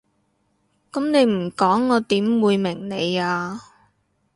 [0.91, 3.61] 噉你唔講我點會明你啊？